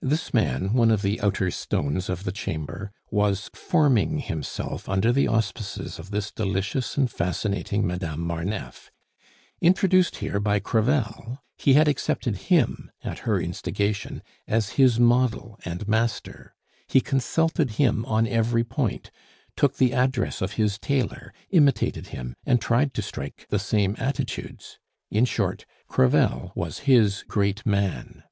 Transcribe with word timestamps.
This 0.00 0.32
man, 0.32 0.74
one 0.74 0.92
of 0.92 1.02
the 1.02 1.20
outer 1.20 1.50
stones 1.50 2.08
of 2.08 2.22
the 2.22 2.30
Chamber, 2.30 2.92
was 3.10 3.50
forming 3.52 4.20
himself 4.20 4.88
under 4.88 5.10
the 5.10 5.26
auspices 5.26 5.98
of 5.98 6.12
this 6.12 6.30
delicious 6.30 6.96
and 6.96 7.10
fascinating 7.10 7.84
Madame 7.84 8.20
Marneffe. 8.20 8.92
Introduced 9.60 10.18
here 10.18 10.38
by 10.38 10.60
Crevel, 10.60 11.42
he 11.58 11.74
had 11.74 11.88
accepted 11.88 12.36
him, 12.36 12.92
at 13.02 13.18
her 13.26 13.40
instigation, 13.40 14.22
as 14.46 14.68
his 14.78 15.00
model 15.00 15.58
and 15.64 15.88
master. 15.88 16.54
He 16.86 17.00
consulted 17.00 17.70
him 17.72 18.04
on 18.06 18.24
every 18.28 18.62
point, 18.62 19.10
took 19.56 19.78
the 19.78 19.92
address 19.92 20.40
of 20.40 20.52
his 20.52 20.78
tailor, 20.78 21.34
imitated 21.50 22.06
him, 22.14 22.36
and 22.46 22.60
tried 22.60 22.94
to 22.94 23.02
strike 23.02 23.46
the 23.50 23.58
same 23.58 23.96
attitudes. 23.98 24.78
In 25.10 25.24
short, 25.24 25.66
Crevel 25.88 26.52
was 26.54 26.78
his 26.86 27.24
Great 27.26 27.66
Man. 27.66 28.22